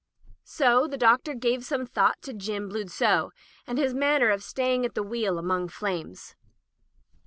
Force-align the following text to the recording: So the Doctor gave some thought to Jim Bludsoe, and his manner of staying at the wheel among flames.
So 0.47 0.87
the 0.87 0.97
Doctor 0.97 1.35
gave 1.35 1.63
some 1.63 1.85
thought 1.85 2.23
to 2.23 2.33
Jim 2.33 2.69
Bludsoe, 2.69 3.29
and 3.67 3.77
his 3.77 3.93
manner 3.93 4.31
of 4.31 4.43
staying 4.43 4.83
at 4.83 4.95
the 4.95 5.03
wheel 5.03 5.37
among 5.37 5.67
flames. 5.67 6.35